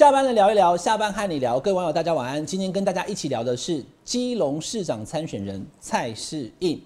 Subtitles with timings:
[0.00, 2.46] 下班了聊一聊，下班和你聊，各位网友大家晚安。
[2.46, 6.80] 今天跟大家一起聊的是基隆市长参选人蔡世应。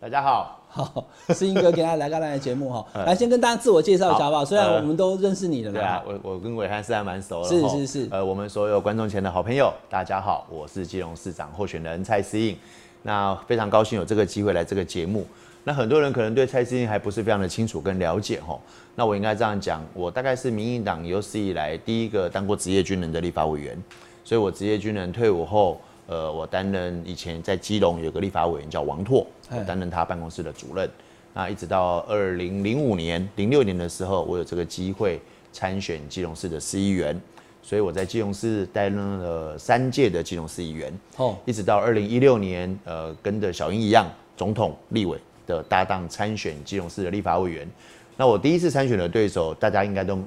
[0.00, 1.04] 大家好，好，
[1.34, 4.42] 世应哥给大家来个来节目哈， 来先跟大家自我介绍一下好不好？
[4.42, 8.08] 虽然我们都认识你了对啊，我我跟伟汉是还蛮熟的，是是是。
[8.10, 12.56] 呃，我们所有观众前的好朋友，大家好，我是基隆市长候选人蔡世应。
[13.02, 15.26] 那非常高兴有这个机会来这个节目。
[15.68, 18.56] 那很多人可能对蔡世应还不是非常的清楚跟了解哈。
[18.94, 23.76] 那我应该这样讲，我大概是民进党有史以来第一个当过职业军人的立法委员，
[24.22, 30.88] 所以我职业军人退伍后，呃，我担任以前在基隆有个立法委员叫王拓，我担任他办公室的主任。
[31.34, 35.20] 那一直到二零零五年、零六年的时候，我有这个机会
[35.52, 37.20] 参选基隆市的市议员，
[37.60, 40.96] 所以我在基隆市担任了三届的基隆市议员。
[41.16, 45.18] 哦，一直到二零一六年，呃，跟着小英一样，总统、立委。
[45.46, 47.68] 的搭档参选基隆市的立法委员，
[48.16, 50.18] 那我第一次参选的对手，大家应该都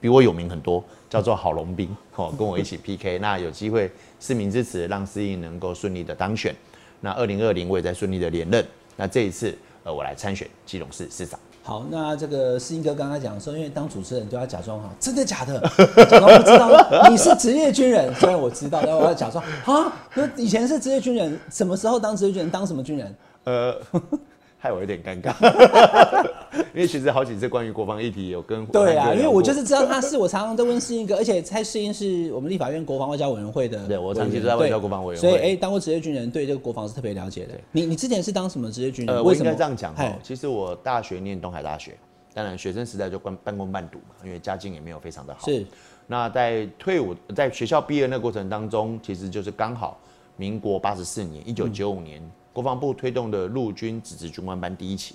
[0.00, 6.54] 比我有名很多，叫做郝龙斌，哦，跟我一起 PK，那有机会市民支持，让司应能够顺利的当选。
[7.00, 8.64] 那二零二零我也在顺利的连任，
[8.96, 11.38] 那这一次呃我来参选基隆市市长。
[11.62, 15.60] 好，那这个世英哥刚刚讲说，因为当主持人都要假装哈，真的假的？
[16.08, 22.50] 假装不知道你是职业军人，虽然我知道，但我要假装啊，那以前是职业军人，什么时候当职业军人？
[22.50, 23.14] 当什么军人？
[23.44, 23.76] 呃。
[24.58, 25.34] 害我有点尴尬，
[26.74, 37.52] 因为其实好几次关于国防议题有跟对啊，因为我就是知道他是我常常在问适应哥，而且蔡适应是我们立法院国防外交委员会的， 对我长期都在外交国防委员会，所以哎，当过职业军人，对这个国防是特别了解的。
[37.70, 39.14] 你你之前是当什么职业军人？
[39.14, 41.96] 呃，我应该这样讲哈，其实我大学念东海大学，
[42.32, 45.46] 当然学生时代就半半工半读嘛，因为家境也没有非常的好。
[45.46, 45.66] 是，
[46.06, 50.00] 那在退伍在学校毕业那过程当中，其实就是刚好
[50.36, 52.22] 民国八十四年，一九九五年。
[52.56, 55.14] 国防部推动的陆军指职军官班第一期，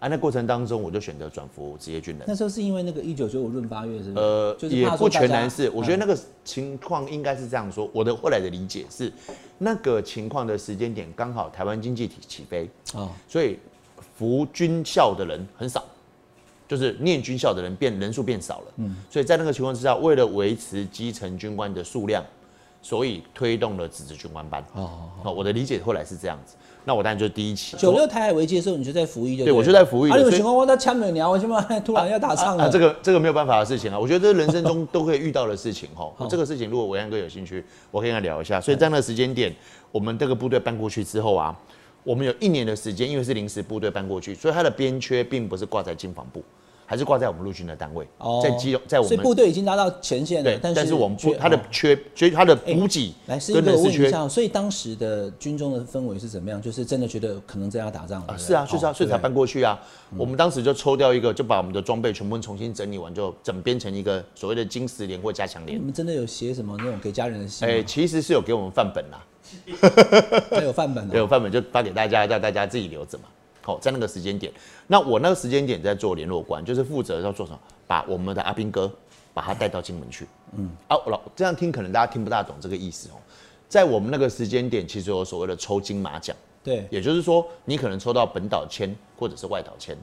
[0.00, 2.24] 啊，那过程当中我就选择转服职业军人。
[2.26, 4.12] 那时候是因为那个一九九五闰八月是？
[4.16, 5.70] 呃，也不全然是。
[5.70, 7.88] 我觉得那个情况应该是这样说。
[7.92, 9.12] 我的后来的理解是，
[9.58, 13.56] 那个情况的时间点刚好台湾经济体起飞啊，所以
[14.16, 15.84] 服军校的人很少，
[16.66, 18.66] 就是念军校的人变人数变少了。
[18.78, 22.24] 嗯，所以在那个情况之下，为了维持基层军官的数量。
[22.86, 26.54] 所以推动了自治军官班哦，好，我的理解后来是这样子。
[26.84, 30.10] 那我当然就是第一期九六台海危机的时候，你就在服役，对，我就在服役。
[30.12, 32.70] 啊，有情况我在枪美鸟，我起码突然要打仗了。
[32.70, 36.12] 这个这个没有办法的事情啊，我觉得这是人生中 都会遇到的事情哈。
[36.30, 38.60] 这个事情如果维安哥有兴趣，我可以跟他聊一下。
[38.60, 39.52] 所以在那个时间点，
[39.90, 41.52] 我们这个部队搬过去之后啊，
[42.04, 46.40] 我们有一年的时间，因为是临时部队搬过去，所以它的编缺并不是挂在军防部。
[46.86, 56.62] 还是挂在我们陆军的单位，哦在基隆，在我们所以部队已经拉到前线了，但是但是我们不，它的缺，所以它的补给来是一个问题上，所以当时的军中的氛围是怎么样？
[56.62, 58.38] 就是真的觉得可能真要打仗了。
[58.38, 59.78] 是啊，是啊，所以才搬过去啊。
[60.16, 65.78] 我们当时就抽掉一个，就把我们的装备全部重新整理完，就整编成一个所谓的金石连或加强连。
[65.78, 67.66] 你们真的有写什么那种给家人的信？
[67.66, 69.24] 哎，其实是有给我们范本啦，
[70.62, 73.24] 有范本， 有范本就发给大家，让大家自己留着嘛。
[73.66, 74.52] 好，在那个时间点，
[74.86, 78.88] 那我那个时间点在做联络官，就是负责要做什么，把我们的阿兵哥
[79.34, 80.24] 把他带到金门去。
[80.56, 83.18] 嗯，啊，老这样听可能大家听不大懂这个意思哦。
[83.68, 86.36] 在我们那个时间点，其实有所谓的抽金马奖。
[86.62, 89.98] 对，也就是说，你可能抽到本岛签或者是外岛签，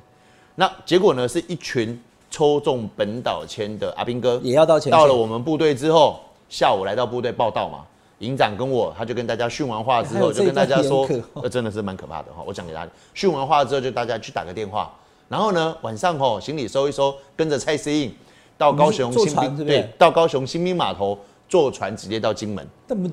[0.56, 1.98] 那结果呢，是一群
[2.30, 6.20] 抽中本岛签的阿兵哥也要到前到了我们部队之后，
[6.50, 7.86] 下午来到部队报道嘛。
[8.20, 12.44] 营长跟我，他就跟大家训完话之后，就跟大家说，呃，真的是蛮可怕的哈。
[12.46, 14.92] 我讲给大家，训完话之后，就大家去打个电话，
[15.28, 18.14] 然后呢，晚上吼行李收一收，跟着蔡司令
[18.58, 21.18] 到高雄新兵，对，到高雄新兵码头
[21.50, 22.66] 坐船直接到金门。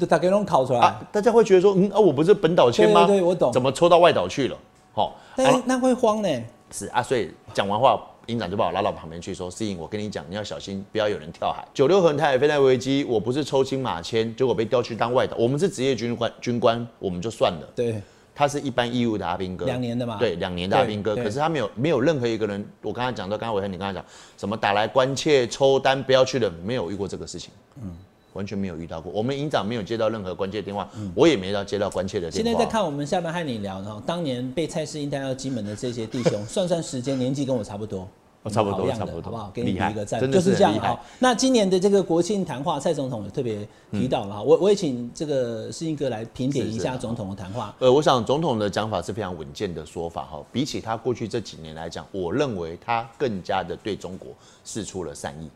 [0.09, 3.07] 大概弄考出来啊，大家会觉得说，嗯啊，我不是本岛签吗？
[3.07, 3.53] 对，我懂。
[3.53, 4.57] 怎么抽到外岛去了？
[4.93, 6.29] 好，那那会慌呢。
[6.71, 8.01] 是啊，所以讲完话。
[8.27, 11.67] 营长就把我拉到旁边去说：“适应，我跟你讲，你要小心，不要有人跳海。
[11.75, 15.37] 九六横台海飞弹危机，我不是抽签马签，结果被调去当外岛。
[15.37, 17.69] 我们是职业军官，军官我们就算了。
[17.75, 18.01] 对，
[18.35, 20.17] 他是一般义务的阿兵哥，两年的嘛。
[20.19, 21.17] 对，两年的阿兵哥。
[21.17, 24.05] 可是他没有没有任何一个人，我刚才讲到，刚才我和你刚才讲，
[24.37, 27.51] 什么打来关切抽单不要去的，没有遇过这个事情。
[27.83, 27.97] 嗯。”
[28.33, 32.51] 完全没有遇到过，我们营长没有接到任何关切电话，我也没到接到关切的电话。
[32.51, 38.07] 现在在看我们下班和你聊，然后当年被蔡世英带到金门的这些弟兄，算算时间，年纪跟我差不多，
[38.51, 39.51] 差不多，差不多，好不好？
[39.53, 41.05] 给你一个赞，就是这样好。
[41.19, 47.75] 那今年的这个国庆谈话，蔡总统也特别提到了哈，我我也请这个世英哥来评点一下总统的谈话。
[47.81, 54.29] 呃，我想总统的讲法是非常稳健的说法哈，比起他过去这几年来讲，我认为他更加的对中国
[54.65, 55.51] 示出了善意。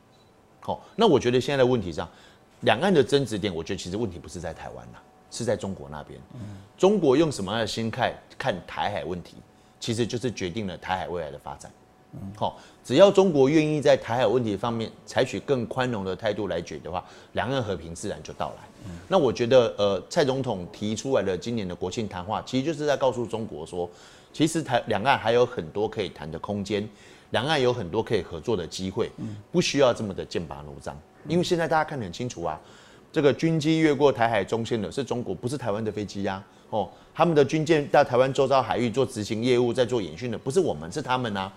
[0.58, 2.08] 好，那我觉得现在的问题上。
[2.64, 4.98] 两岸的争执点，我觉得其实问题不是在台湾呐，
[5.30, 6.20] 是在中国那边。
[6.76, 9.36] 中国用什么样的心态看台海问题，
[9.78, 11.70] 其实就是决定了台海未来的发展。
[12.36, 18.90] 好，只要中国愿意在台海问题方面采取更宽容的态度来决的话，两岸和平自然就到来。
[19.08, 23.90] 那我觉得，呃，蔡总统提出来的今年的国庆谈话，其实就是在告诉中国说，
[24.32, 26.88] 其实台两岸还有很多可以谈的空间，
[27.34, 29.10] 两岸有很多可以合作的机会，
[29.50, 30.96] 不需要这么的剑拔弩张。
[31.26, 32.60] 因为现在大家看得很清楚啊，
[33.10, 36.40] 这个军机越过台海中线的是中国，不是台湾的飞机呀。
[36.70, 41.52] 哦，他们的军舰在台湾周遭海域做执行业务，在做演训的，不是我们，是他们啊。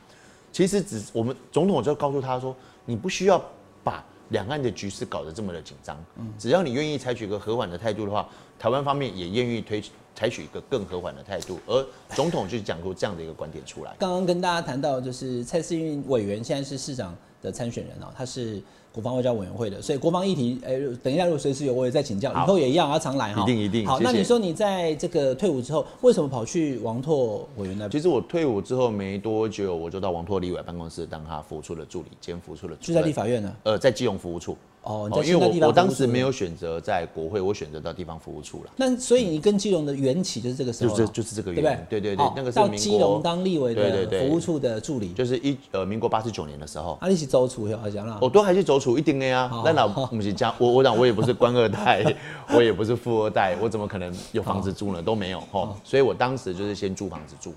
[0.52, 3.40] 其实只我们总统就告诉他说，你不需要
[3.84, 5.96] 把两岸的局势搞得这么的紧张，
[6.40, 8.28] 只要你愿意采取一个和缓的态度的话，
[8.58, 9.80] 台湾方面也愿意推
[10.18, 11.86] 采取一个更和缓的态度，而
[12.16, 13.96] 总统就讲出这样的一个观点出来。
[14.00, 18.60] 刚刚跟大家谈到，就是蔡世运委员现在是市长的参选人哦，他是。
[18.90, 23.44] 国防外交委员会的，所以国防议题，哎，等一下如果随时有，我也再请教，以后也一样，要常来哈。
[23.44, 23.86] 一定一定。
[23.86, 27.92] 好，那你说你在这个退伍之后，为什么跑去王拓委员那边？
[27.92, 32.76] 其实我退伍之后没多久，我就到王拓立委办公室当他服务处的助理兼服务处的。
[32.78, 33.56] 就在立法院呢？
[33.66, 34.58] 呃，在基隆服务处。
[34.88, 38.72] 哦，因为我我当时没有选择在国会，我选择到地方服务处了。
[38.78, 46.98] 那所以你跟基隆的缘起就是这个时候，就是就是这个缘，对对对对，那个是到基隆当立委的服务处的助理，就是一呃民国八十九年的时候。
[47.02, 49.52] 啊，你是走处好像啦，我都还是走处一定的呀。
[49.66, 52.16] 那老不是家，我我讲我也不是官二代，
[52.56, 55.02] 我也不是富二代，我怎么可能有房子住呢？
[55.02, 55.76] 都没有哈。
[55.84, 57.54] 所以我当时就是先租房子住，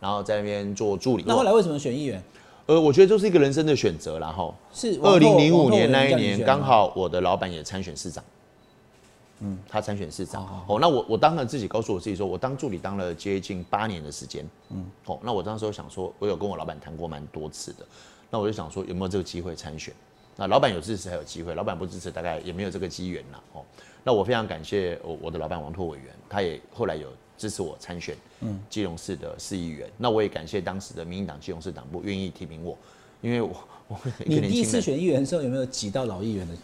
[0.00, 1.24] 然后在那边做助理。
[1.26, 2.22] 那后来为什么选议员？
[2.68, 8.22] 呃，我觉得这是一个人生的选择然后是二零零五年那一年，刚好我的老板也参选市长。
[9.40, 10.42] 嗯，他参选市长。
[10.66, 14.46] 哦，那我我当然自己告诉我自己说，我当助理当了接近八年的时间。
[14.68, 17.86] 嗯，哦，那我当时想说，我有跟我老板谈过蛮多次的。
[18.28, 19.94] 那我就想说，有没有这个机会参选？
[20.36, 23.42] 那老板有支持才有机会，老板不支持，大概也没有这个机缘了。
[23.54, 23.62] 哦，
[24.04, 27.08] 那我非常感谢我我的老板王拓委员，他也后来有。
[27.38, 29.88] 支持我参选，嗯，基隆市的市议员。
[29.96, 32.76] 那我也感谢当时的民进党基隆市党部愿意提名我，
[33.22, 33.56] 因为我
[33.88, 33.96] 我
[34.26, 36.54] 你第一次选议员的时候有没有挤到老议员的？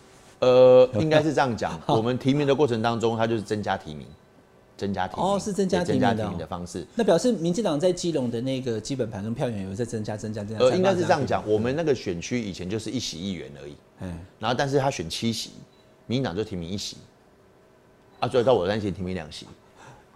[0.41, 1.81] 呃，应该是这样讲。
[1.87, 4.07] 我们提名的过程当中，他就是增加提名，
[4.77, 6.85] 增加提名哦，是增加增加提名的方式。
[6.97, 10.65] 那表示民进党在基隆的那个基本盘跟票源有在增加增加增加。
[10.65, 11.49] 呃，应该是这样讲。
[11.49, 15.53] 我们那个选区以前就是一席议员而已，嗯，然后但是他选七席，
[16.07, 16.97] 民进党就提名一席，
[18.19, 19.47] 啊，最后到我那席提名两席。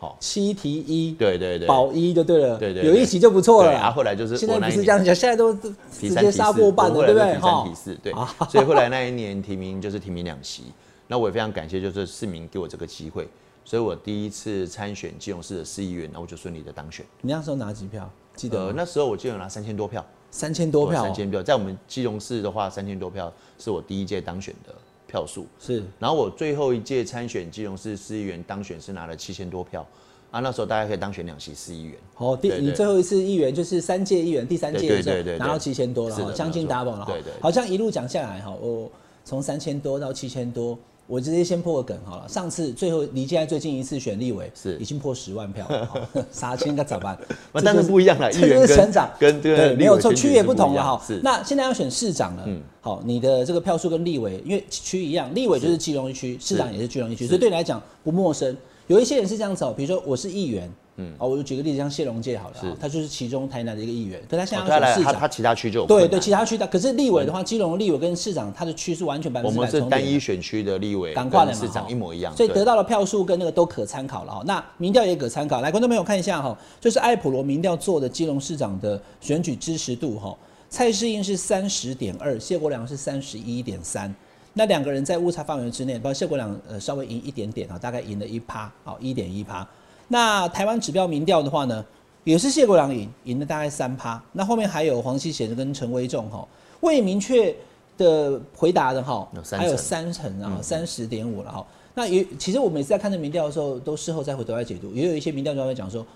[0.01, 3.73] 好，七提一，对对对，保一就对了，对对，有一席就不错了。
[3.73, 5.75] 然后后来就是现在不是这样讲，现在都直
[6.11, 7.35] 接杀过半了，对不对？
[7.35, 8.13] 提三提四，对。
[8.49, 10.63] 所以后来那一年提名就是提名两席，
[11.09, 13.29] 那我也非常感谢，就是市民给我这个机会，
[13.65, 17.05] 所以我第一次参选基隆市的市议员，那我就顺利的当选。
[17.21, 18.09] 你那时候拿几票？
[18.37, 18.73] 记得？
[18.73, 24.73] 那时候我记得拿三千多票，三千多票，三千票，在我们基隆市的话，三千多票是我第一届当选的。
[25.09, 29.85] 票数是，然后我最后一届参选基隆市市议员当选是拿了七千多票，
[30.31, 31.97] 啊，那时候大家可以当选两席市议员。
[32.15, 37.05] 好，第你最后一次议员就是三届议员，第三届的时候拿到七千多了，将近 double 了。
[37.07, 38.91] 对对，好像一路讲下来哈，我
[39.25, 40.79] 从三千多到七千多。
[41.09, 42.29] 我直接先破个梗好了。
[42.29, 47.19] 上次最后离现在最近一次选立委是已经破十万票了， 杀千该咋办？
[47.65, 51.03] 但是不一样了，议员成长跟对没有错，区也不同了哈。
[51.23, 58.55] 那现在要选市长了，嗯，好，你的这个票数跟立委因为区一样，立委就是基隆一区，市长也是基隆一区，所以对你来讲不陌生。
[58.87, 60.71] 有一些人是这样子哦，比如说我是议员。
[61.01, 74.43] 嗯，哦，我就举个例子，像谢龙介好了，他就是其中台南的一个议员，可他现在要选市长，他其他区就对对，其他区的，可是立委的话，基隆立委跟市长他的区是完全百分之百我们是单一选区的立委，跟市长一模一样，所以得到的票数跟那个都可参考了哈。
[74.45, 80.37] 那民调也可参考，来观众朋友看一下哈，就是艾普罗民调做的基隆市长的选举支持度哈，
[80.69, 84.13] 蔡世英是三十点二，谢国良是三十一点三，
[84.55, 89.65] 那两个人在误差范围之内，包括谢国良呃稍微赢一点点啊，大概赢了一趴，好一点一趴。
[90.09, 91.85] 那台湾指标民调的话呢，
[92.25, 94.21] 也是谢国良赢，赢了大概三趴。
[94.33, 96.47] 那后面还有黄希贤跟陈威仲哈，
[96.81, 97.55] 未明确
[97.97, 101.67] 的回答的哈，还有三成啊，三十点五了哈。
[101.95, 106.07] 那也其实我每次在看这民调的时候，都事后再回头来解读，也有一些民调专家讲说，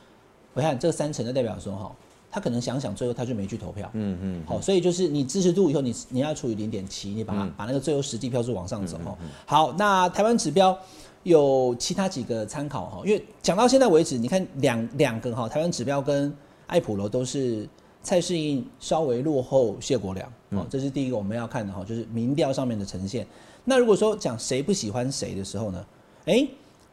[0.55, 1.93] 我看这个三成的代表说哈，
[2.31, 9.19] 他可能想想最后他就没去投票，嗯嗯，好，所以就是你支持度以后你你要除以零点七，你把把那个最后实际票数往上走哦。
[9.45, 10.79] 好，那台湾指标。
[11.23, 16.33] 有其他几个参考哈，因为讲到现在为止，你看两两个哈，台湾指标跟
[16.67, 17.69] 爱普罗都是
[18.03, 23.27] 蔡适应稍微落后谢国良，哦，这是第一个我们要看的哈，就是民调上面的呈现。
[23.65, 25.87] 那如果说讲谁不喜欢谁的时候呢？
[26.25, 26.45] 哎，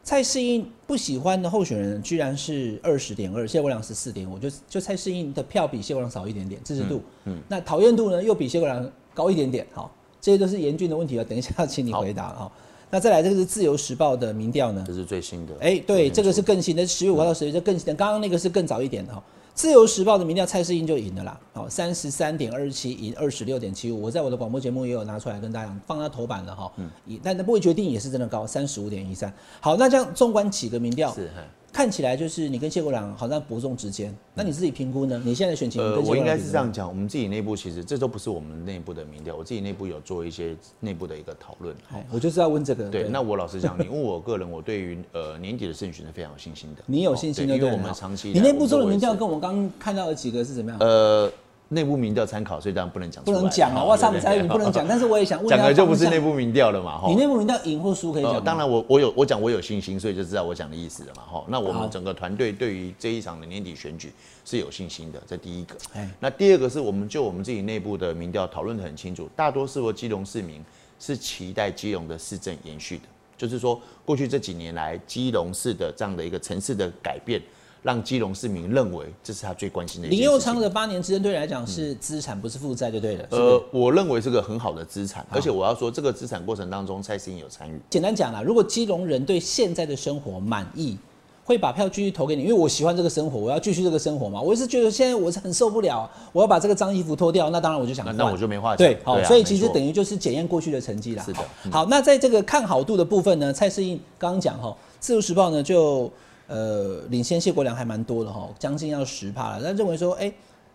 [0.04, 12.52] 蔡适应不喜欢的候选人居然是二十点二，谢国良十四点五，就就蔡适应的票比谢国良少一点点，支持度，嗯，那讨厌度呢又比谢国良高一点点，好，这些都是严峻的问题啊，等一下要请你回答哈。
[12.90, 14.84] 那再来，这个是自由时报的民调呢？
[14.86, 15.54] 这是最新的。
[15.60, 17.94] 哎，对，这个是更新的，十月五号到十月，这更新的。
[17.94, 19.22] 刚刚那个是更早一点的哈。
[19.54, 24.02] 自由时报的民调蔡世英就赢了啦，哦，三十三点二七赢二十六点七五。
[24.02, 26.72] 我在我的广播节目也有拿出来跟大家讲，放到头版了哈。
[26.76, 26.90] 嗯。
[27.22, 29.32] 但那不会决定也是真的高，三十五点一三。
[29.60, 31.14] 好，那这样纵观几个民调。
[31.14, 31.30] 是。
[31.72, 35.20] 看起来就是你跟谢国良好像伯仲之间，那你自己评估呢？
[35.24, 41.74] 你现在选情跟我应该是这样讲，我们自己内部其实这都不是我们内部的民调，我自己内部有做一些内部的一个讨论。
[42.10, 42.88] 我就是要问这个。
[42.88, 46.82] 对，那我老实讲， 你问我个人，我对于呃年底的胜选是非常有信心的。
[46.86, 50.78] 你有信心的，因为我们长期你内部做的民调跟我们刚刚看到的几个是怎么样？
[50.80, 51.30] 呃。
[51.72, 53.22] 内部民调参考，所以当然不能讲。
[53.22, 53.84] 不能讲啊！
[53.84, 55.48] 我上面才你不能讲， 但是我也想问。
[55.48, 56.98] 讲的就不是内部民调了嘛？
[56.98, 57.08] 哈。
[57.08, 58.42] 你内部民调赢或输可以讲。
[58.42, 61.22] 当然，我我有我讲我有信心，所以就知道我讲的意思了嘛？
[61.22, 61.44] 哈。
[61.46, 64.12] 那我们整个团队对于这一场的年底选举
[64.44, 65.76] 是有信心的，这第一个。
[66.18, 70.60] 那第二个是我们就我们自己内部的民调讨论的很清楚，大多数的基隆市民
[70.98, 73.04] 是期待基隆的市政延续的，
[73.38, 77.40] 就是说过去这几年来基隆市的这样的一个城市的改变。
[77.82, 80.08] 让基隆市民认为这是他最关心的。
[80.08, 83.26] 林佑昌的八年执政对你来讲是资产，不是负债，就对了。
[83.30, 87.80] 呃，我认为是个很好的资产，而且我要说，这个资产过程当中，蔡英有参与。
[87.88, 90.98] 简单讲啦，如果基隆人对现在的生活满意，
[91.42, 94.40] 会把票继续投给你，因为我喜欢这个生活，我要继续这个生活嘛。
[94.40, 98.14] 我是觉得现在我是很受不了，我要把这个脏衣服脱掉，那当然我就想换。
[98.14, 98.86] 那我就没话讲。
[98.86, 101.24] 对，好，所以其实等于就是检验过去的成绩啦。
[101.24, 101.40] 是的。
[101.72, 106.10] 好，那在这个看好度的部分呢，蔡世英刚刚讲哈，自由时报呢就。
[106.50, 109.60] 呃，领先谢国良还蛮多的哈，将近要十趴了。
[109.62, 110.32] 那认为说，哎，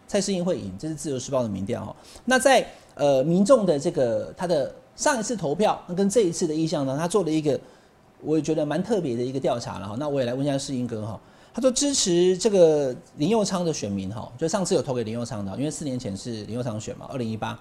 [0.07, 1.93] 蔡世英会赢，这是自由时报的民调哈。
[2.23, 7.59] 那在呃民众的这个他的上一次投票跟这一次的意向呢，他做了一个
[8.21, 9.97] 我也觉得蛮特别的一个调查了哈。
[9.99, 11.19] 那我也来问一下世英哥哈，
[11.53, 17.59] 他说支持这个林佑昌的选民哈，就上次有投给林佑昌的，因为四年前是林佑昌选嘛，二零一八，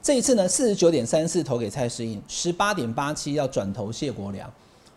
[0.00, 4.48] 这一次呢四十九点三四投给蔡世英，十八点八七要转投谢国良。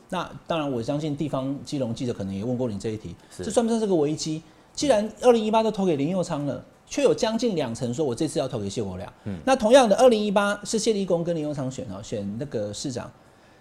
[0.09, 4.41] 那当然，我相信地方基隆记者可能也问过你这一题，这算不算是个危机？
[4.73, 9.11] 既然二零一八都投给林佑昌了，却有将近两成说我这次要投给谢国良。
[9.25, 13.09] 嗯，那同样的，二零一八是谢立功跟林佑昌选哦，选那个市长。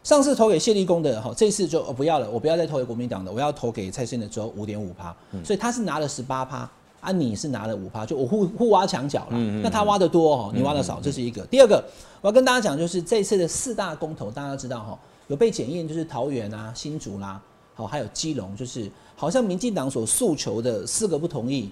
[0.05, 5.15] 上次投给谢立功的哈，这次就不要了，我不要再投给国民党的，我要投给蔡英的只有五点五趴，
[5.45, 9.39] 所以他是拿了十八趴，啊，你是拿了五趴，就我互互挖墙角了。
[9.63, 11.43] 那他挖的多哦，你挖的少，这是一个。
[11.47, 11.85] 第二个，
[12.23, 14.99] 我要跟大家讲，就是这次的四大公投，大家知道哈。
[15.29, 17.41] 有被检验，就是桃园啊、新竹啦，
[17.75, 21.71] 好，还有基隆，就是好像民进党所诉求的四个不同意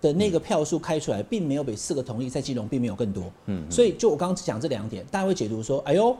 [0.00, 6.16] 的那个票数开出来，并没有比四个同意在基隆并没有更多，嗯，所以就我刚刚讲这两点，大家会解读说，哎呦，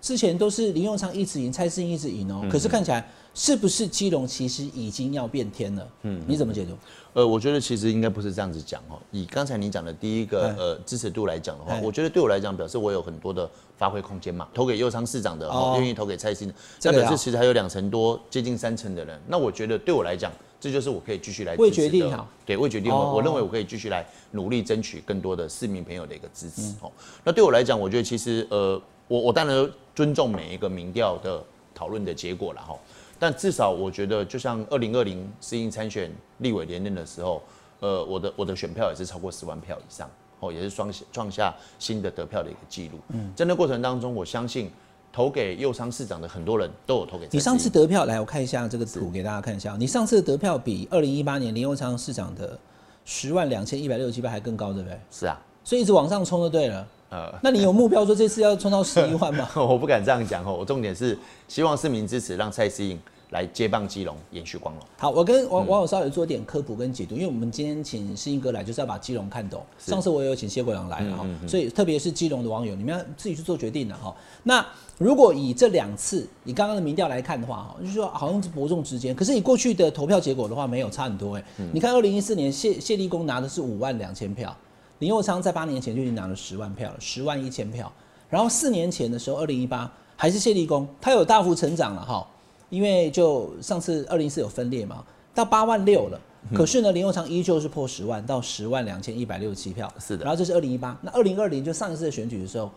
[0.00, 5.88] 之前都是林用昌一直赢，蔡世英一直赢哦，可是看起来是不是基隆其实已经要变天了？
[6.02, 6.72] 嗯，你怎么解读？
[7.18, 8.96] 呃，我觉得其实应该不是这样子讲哦。
[9.10, 14.46] 以刚才你讲的第一个呃支持度来讲的话，我觉得对我来讲表示我有很多的发挥空间嘛。
[14.54, 19.20] 投给右昌市长的，愿意投给蔡新的，那表示其实还有两成多，接近三成的人。
[19.26, 26.92] 那我觉得对我来讲，这就是我可以继续来未决定好，对未决定我我认为我可以继续来努力争取更多的市民朋友的一个支持哦。
[27.24, 31.42] 那对我来讲，我觉得其实呃，我我当然尊重每一个民调的
[31.74, 32.78] 讨论的结果了哈。
[33.18, 37.42] 但至少我觉得，就像二零二零适应参选立委连任的时候，
[37.80, 40.08] 呃，我的我的选票也是超过十万票以上，
[40.40, 42.98] 哦，也是双创下新的得票的一个记录。
[43.08, 44.70] 嗯，在那过程当中，我相信
[45.12, 47.28] 投给右昌市长的很多人都有投给。
[47.32, 49.76] 你上次得票来，我看一下这个图给大家看一下。
[49.76, 52.58] 你上次的得票比二零一八年林右昌市长的
[53.04, 54.98] 十万两千一百六十七票还更高，对不对？
[55.10, 56.86] 是啊，所以一直往上冲就对了。
[57.10, 59.48] 呃，那你有目标说这次要冲到十一万吗？
[59.56, 62.98] 我不敢这样讲哦，我重点是希望市民支持，让蔡思颖
[63.30, 64.84] 来接棒基隆，延续光荣。
[64.98, 69.62] 好，我跟网网友稍微做点科普跟解读，因为我们今天请世英哥来，就是要把基隆看懂。
[69.78, 74.14] 上次我也有请谢国良来了哈，所以特别是基隆的网友，你们要自己去做决定的哈。
[74.42, 74.64] 那
[74.98, 81.44] 如果以这两次以刚刚的民调来看的话哈，就是说好像是伯仲之间，可是以过去的投票结果的话，没有差很多哎。
[81.72, 84.54] 你看二零一四年谢谢立功拿的是五万两千票。
[84.98, 87.90] 林佑昌在八年前就已经拿了十万票了，十万一千票。
[88.28, 92.26] 然后四年前的时候，二零一八还是谢立功，他有大幅成长了哈，
[92.68, 96.20] 因为就上次二零四有分裂嘛，到八万六了。
[96.54, 99.92] 可是呢，林佑昌依旧是破十万，到十万两千一百六十七票。
[99.98, 100.24] 是的。
[100.24, 102.70] 然后这是二零一八，那二零二零就上一次的选举的时候，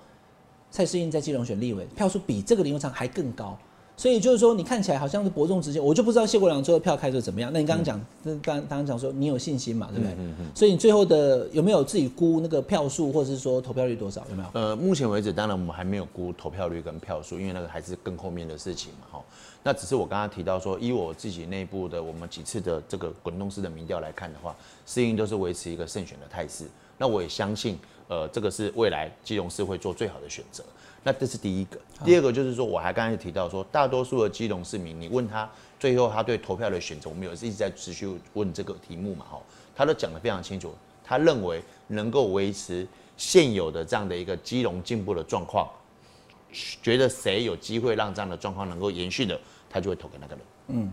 [0.69, 3.57] 蔡世英在基隆选立委，票数比这个林佑昌还更高。
[4.01, 7.51] 所以就是说，你看起来好像是伯仲之间，我就不知道谢国良最后票开的怎么样。
[7.53, 10.15] 那你刚刚讲，刚刚刚讲说你有信心嘛，对不对？
[10.17, 10.45] 嗯嗯。
[10.55, 14.25] 所以你最后的有没有自己估那个票数，或者是说投票率多少？
[14.31, 14.49] 有没有？
[14.53, 19.05] 呃，目前为止，当然我们还没有估投票率跟票数，因为那个还是更后面的事情嘛。
[19.11, 19.23] 哈，
[19.61, 26.65] 那只是我刚刚提到说，以我自己内部的我们几次的这个滚动式的民调来看的话，适应都是维持一个胜选的态势。
[26.97, 27.77] 那我也相信，
[28.11, 30.61] 呃，这个是未来基隆市会做最好的选择。
[31.01, 35.49] 那这是第一个，第二个就是说，我还刚才提到说，大多数的基隆市民，你问他
[35.79, 39.41] 最后他对投票的选择，我们有一直在持续问这个题目嘛，哈，
[39.73, 40.73] 他都讲得非常清楚，
[41.05, 45.69] 他认为能够维持现有的这样的一个基隆进步的状况，
[46.83, 49.39] 觉得谁有机会让这样的状况能够延续的，
[49.69, 50.45] 他就会投给那个人。
[50.67, 50.91] 嗯，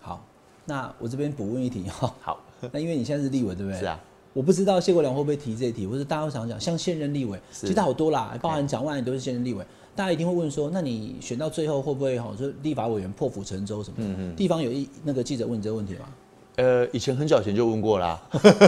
[0.00, 0.20] 好，
[0.64, 2.12] 那我这边补问一题哈。
[2.20, 2.40] 好，
[2.72, 3.78] 那因为你现在是立委，对不对？
[3.78, 4.00] 是啊。
[4.32, 9.64] 我不知道谢国良会不会提这一题，或者大家会想讲，像现任立委，其实好多啦，包含蒋万也都是现任立委，
[9.96, 13.96] 大家一定会问说，那你选到最后会不会哈，就立法委员破釜沉舟什么？
[13.98, 14.36] 嗯嗯。
[14.36, 16.00] 地方有一那个记者问你这个问题吗？
[16.56, 18.20] 呃，以前很早前就问过啦。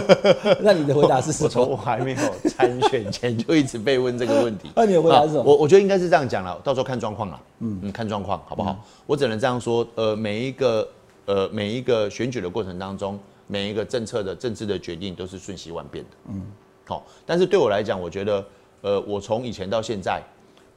[0.61, 1.45] 那你的回答是什么？
[1.45, 4.69] 我从我还没有参选前就一直被问这个问题。
[4.75, 5.43] 那你的回答是什么？
[5.43, 7.39] 我我觉得应该是这样讲了，到时候看状况了。
[7.59, 8.77] 嗯嗯，看状况好不好？
[9.05, 9.87] 我只能这样说。
[9.95, 10.85] 呃，每一个
[11.25, 13.17] 呃每一个选举的过程当中。
[13.47, 16.41] 每一个政策的政治的决定都是瞬息万变的，嗯，
[16.85, 18.45] 好，但是对我来讲，我觉得，
[18.81, 20.21] 呃，我从以前到现在，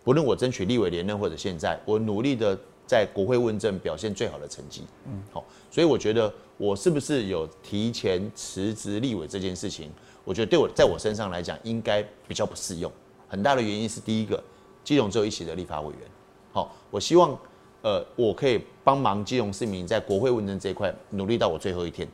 [0.04, 9.90] 不论我争取立委连任或者现在，我努力的在国会问政表现最好的成绩，嗯，好，所以我觉得我是不是有提前辞职立委这件事情，
[10.24, 12.90] 我觉得对我在我身上来讲应该比较不适用，
[13.28, 14.42] 很大的原因是第一个，
[14.84, 16.00] 基隆只有一席的立法委员，
[16.52, 17.36] 好，我希望，
[17.82, 22.06] 呃，我可以帮忙基隆市民在国会问政这一块努力到我最后一天。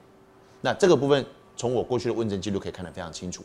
[0.63, 1.27] 那这个部分，
[1.57, 3.45] 从我过去的问政记录可以看得非常清楚。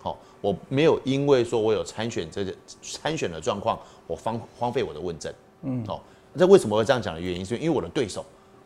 [0.00, 5.32] 好，我没有因为说我有参选这个参选的状况，我荒荒废我的问政。
[5.62, 6.02] 嗯，好，
[6.38, 8.24] 这为什么会这样讲的原因，是因为我的对手，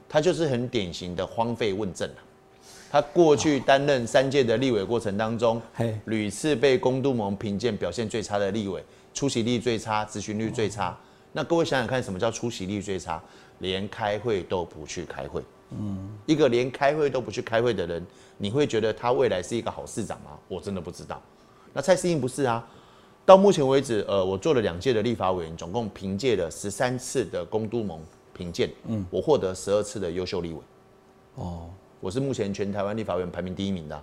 [0.08, 2.08] 他就是很典型的荒废问政
[2.90, 5.60] 他过去担任三届的立委过程当中，
[6.04, 10.96] 屡次被公都盟评鉴表现最差的立委，出席率最差，咨询率最差。
[11.32, 13.22] 那各位想想看，什么叫出席率最差？
[13.58, 15.42] 连开会都不去开会。
[15.70, 18.04] 嗯，一个连开会都不去开会的人，
[18.38, 20.38] 你会觉得他未来是一个好市长吗？
[20.48, 21.20] 我真的不知道。
[21.72, 22.66] 那蔡适应不是啊？
[23.24, 28.00] 到目前为止，呃，我做了两届的立法委员，总共凭借了十三次的公都盟
[28.32, 30.60] 评鉴，嗯，我获得十二次的优秀立委。
[31.34, 31.68] 哦，
[32.00, 34.02] 我是目前全台湾立法委员排名第一名的。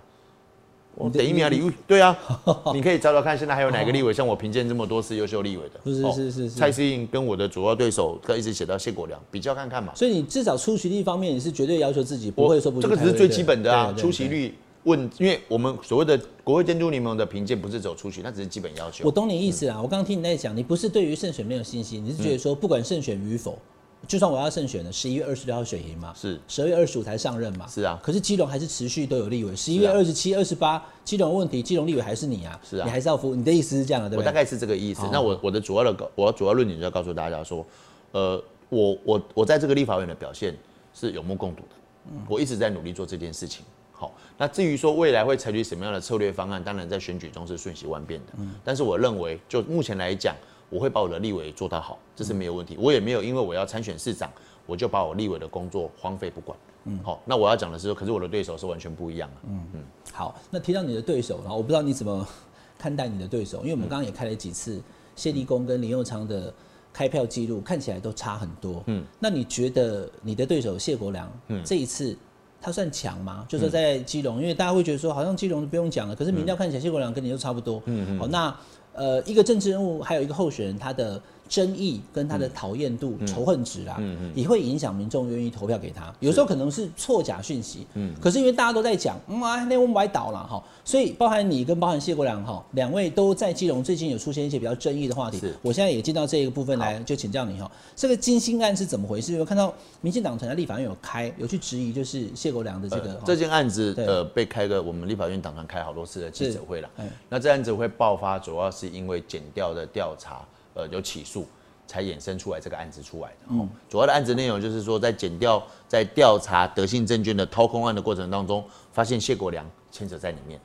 [0.96, 2.16] 我等一秒礼物，对啊，
[2.72, 5.80] 你可以找找看，现在还有哪个立委像我评鉴这么多次优秀立委的？
[5.84, 6.50] 是是是是。
[6.50, 9.92] 蔡思应跟我的主要对手，他一直写到谢国良，比较看看嘛。
[9.94, 12.80] 所以你至少出席率方面，你是绝对要求自己不会说不。
[12.80, 19.04] 这个只是最基本的啊，出席率问，因为我们所谓的国会监督联盟的评鉴不是走出席，那只是基本要求。
[19.04, 23.58] 我懂你意思啊，我刚刚听你在讲，你不是对于胜选没有信心，你是觉得说不管胜选与否。
[24.06, 27.98] 就算我要胜选了，十一月二十六号选赢嘛，是十二月二十五才上任嘛，是啊。
[28.02, 33.34] 可是基隆还是持续都有立委，十一月二十七、二十八，基隆问题，基隆立委还是你啊，是啊，你还是要服。
[33.34, 34.26] 你的意思是这样的，对不对？
[34.26, 35.02] 我大概是这个意思。
[35.12, 37.64] 那我我的主要的我主要论点就要告诉大家说，
[38.12, 40.56] 呃，我我我在这个立法院的表现
[40.94, 43.64] 是有目共睹的，我一直在努力做这件事情。
[43.96, 48.32] 好，那至于说未来会采取什么样的策略方案，当然在选举中是瞬息万变的。
[48.38, 50.34] 嗯，但是我认为就目前来讲，
[50.74, 52.76] 我会把我的立委做到好，这是没有问题。
[52.80, 54.28] 我也没有因为我要参选市长。
[54.66, 56.58] 我就把我立委的工作荒废不管。
[56.84, 59.36] 嗯，好，那我要讲的是，可是我的对手是完全不一样的。
[59.50, 62.26] 嗯嗯，好，那提到你的对手，然后我不知道你怎么
[62.78, 64.80] 看待你的对手，因为我们刚刚也开了几次
[65.14, 66.50] 谢立功跟林佑昌的
[66.94, 68.82] 开票记录，看起来都差很多。
[68.86, 72.16] 嗯，那你觉得你的对手谢国良，嗯，这一次
[72.58, 73.44] 他算强吗？
[73.46, 77.82] 就是在基隆，因为大家会觉得说，好像基隆不用讲了，可是民调看起来谢国良跟你都差不多。
[77.84, 78.56] 嗯嗯，好，那
[78.94, 81.20] 呃，一个政治人物，还有一个候选人，他的。
[81.54, 84.02] 争议跟他的讨厌度、仇恨值啊，
[84.34, 86.12] 也会影响民众愿意投票给他。
[86.18, 95.40] 有时候可能是错假讯息，嗯，可是因为大家都在讲，啊，那我们歪倒了哈，所以包含你跟包含谢国良哈，两位都在基隆最近有出现一些比较争议的话题。
[95.62, 99.34] 我现在也进到这一个部分来，就请教你哈，这个金星案是怎么回事？
[99.34, 106.90] 有看到民进党团在立法院有开，有去质疑，就是谢国良的这个这件案子，呃，被开个我们立法院党团开好多次的记者会了。
[107.28, 110.42] 那这案子会爆发，主要是因为减掉的调查。
[110.74, 111.46] 呃，有起诉
[111.86, 113.36] 才衍生出来这个案子出来的。
[113.50, 120.60] 嗯，主要的案子内容就是说，在检调、在调查德信证券的掏空案的过程当中，发现谢国良牵扯在里面。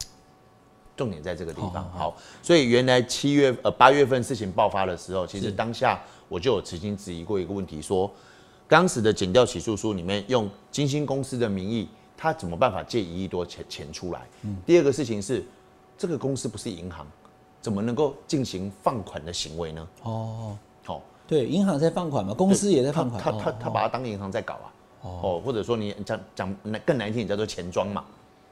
[0.98, 1.90] 重点在这个地方。
[1.92, 8.12] 好，所以原来七月呃八月份事情爆发的时候，其实当下我就有曾经质疑过一个问题，说
[8.68, 14.28] 当时的检调起诉书里面用金星公司的名义，他怎么办法借一亿多钱钱出来？
[14.42, 15.42] 嗯，第二个事情是，
[15.98, 17.08] 这个公司不是银行。
[17.70, 19.88] 怎么能够进行放款的行为呢？
[20.02, 28.04] 哦，好，对，银行在放款嘛，公司也在放款，他他他把它当银行在搞啊，哦，或者说你讲讲更难听，叫做钱庄嘛，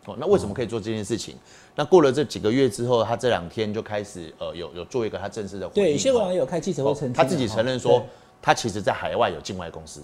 [0.05, 1.35] 哦，那为什么可以做这件事情？
[1.73, 8.05] 那过了这几个月之后，他这两天就开始呃有有做一个他正式的回应，对，谢国良有开记者会澄清，他自己承认说
[8.39, 10.03] 他其实在海外有境外公司，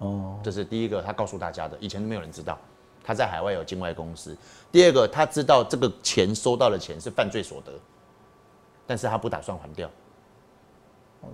[0.00, 2.58] 哦，这是第一个他告诉大家的，以前都没有人知道。
[3.10, 4.36] 他在海外有境外公司。
[4.70, 7.72] 第二个，他知道这个钱收到的钱是犯罪所得，
[8.86, 9.90] 但是他不打算还掉。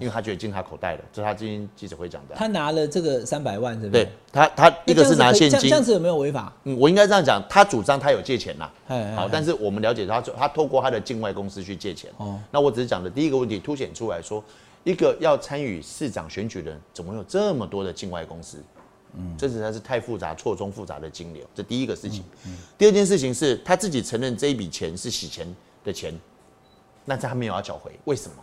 [0.00, 2.34] 因为他觉得进他口袋了，这是他今天记者会讲的。
[2.34, 4.04] 他拿了这个三百万，是不是？
[4.04, 6.50] 对他，他一个是拿现金，这样子有没有违法？
[6.64, 8.72] 嗯，我应该这样讲，他主张他有借钱啦。
[8.88, 12.10] 哎哎好，但是我们了解他，他透过他的境外公司去借钱。
[12.16, 14.42] 哦那我只是讲的第一个问题，凸显出来说，
[14.82, 18.56] 一个要参与市长选举的人，怎么有这么多的境外公司？
[19.16, 21.44] 嗯，这实在是太复杂、错综复杂的金流。
[21.54, 22.22] 这第一个事情。
[22.76, 25.46] 第二件事情是他自己承认这一笔钱是洗钱
[25.82, 26.14] 的钱，
[27.04, 28.36] 那他没有要缴回，为什么？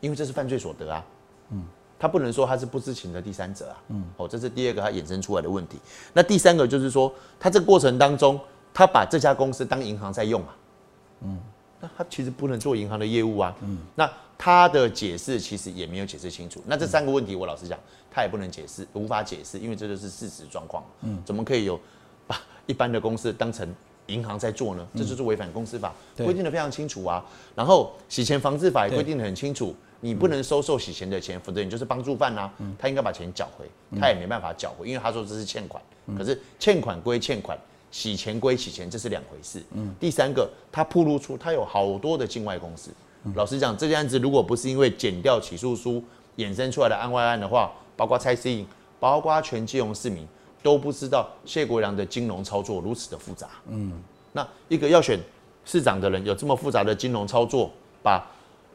[0.00, 1.04] 因为这是犯罪所得啊。
[1.50, 1.64] 嗯，
[1.98, 3.82] 他不能说他是不知情的第三者啊。
[3.88, 5.78] 嗯，哦，这是第二个他衍生出来的问题。
[6.12, 8.40] 那第三个就是说，他这个过程当中，
[8.72, 10.56] 他把这家公司当银行在用啊。
[11.22, 11.38] 嗯，
[11.80, 13.54] 那他其实不能做银行的业务啊。
[13.62, 16.62] 嗯，那他的解释其实也没有解释清楚。
[16.66, 17.78] 那这三个问题，我老实讲，
[18.10, 20.84] 他也不能解释，无法解释，因为这就是事实状况。
[21.02, 21.78] 嗯，怎么可以有
[22.26, 23.72] 把一般的公司当成
[24.06, 24.86] 银行在做呢？
[24.96, 27.24] 这就是违反公司法对规定的非常清楚啊。
[27.54, 32.52] 然后洗钱防治法也规定的很清楚，你不能收受洗钱的钱，否则你就是帮助犯啊。
[32.78, 33.64] 他应该把钱缴回，
[34.00, 35.82] 他也没办法缴回，因为他说这是欠款。
[36.18, 37.56] 可是欠款归欠款，
[37.92, 39.62] 洗钱归洗钱，这是两回事。
[39.74, 42.90] 嗯第三个，他铺露出他有好多的境外公司。
[43.34, 46.02] 老实讲，这件案子如果不是因为减掉起诉书
[46.36, 47.70] 衍生出来的案外案的话，
[48.00, 48.66] 包括蔡思颖，
[48.98, 50.26] 包括全金融市民
[50.62, 53.46] 都不知道谢国良的金融操作如此的复杂。
[53.68, 53.92] 嗯，
[54.32, 55.20] 那一个要选
[55.66, 57.70] 市长的人有这么复杂的金融操作，
[58.02, 58.26] 把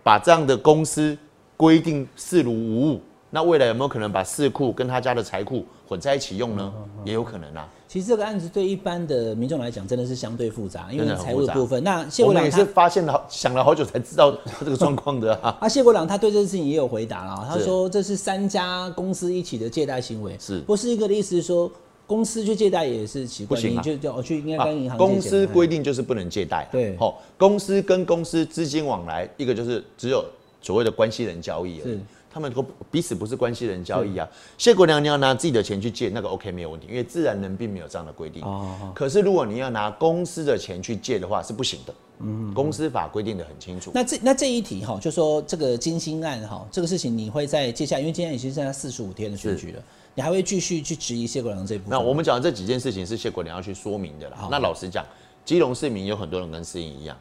[0.03, 1.17] 把这样的公司
[1.57, 6.71] 规定视如无物，那未来有没有可能把市库跟他家的财库混在一起用呢？
[7.03, 7.67] 也有可能啊。
[7.95, 11.81] 其实这个案子对一般的民众来讲，真的是相对复杂，因为财务的部分。
[11.81, 15.55] 那谢国良也是发现了，想了好久才知道他这个状况的啊。
[15.63, 17.63] 啊，谢国良他对这件事情也有回答了，他是。
[17.63, 20.59] 说这是三家公司一起的借贷行为，是。
[20.59, 21.71] 不是一个的意思是说
[22.05, 23.81] 公司去借贷也是奇怪，不行啊。
[23.81, 26.97] 你就就我去应该啊跟银行公司规定就是不能借贷啊、对。
[26.97, 30.21] 好、公司跟公司资金往来，一个就是只有
[30.61, 31.93] 所谓的关系人交易而已。
[31.93, 31.99] 是。
[32.35, 34.27] 他们都彼此不是关系人交易啊。
[34.57, 38.43] 谢国良你要拿自己的钱去借，那个 OK 没有问题，因为自然人并没有这样的规定。
[38.43, 41.93] 哦哦可是如果你要拿公司的钱去借的话，是不行的。
[42.19, 43.91] 嗯，公司法规定的很清楚。
[43.93, 49.81] 那这那这一题哈，就说这个金星案哈，这个事情你会在接下来，因为今天已经剩下四十五天的选举了，
[50.13, 51.97] 你还会继续去质疑谢国良这一部分？
[51.97, 54.49] 那我们讲的这几件事情是谢国良要去说明的啦好。
[54.51, 55.05] 那老实讲，
[55.45, 57.17] 基隆市民有很多人跟市民一样，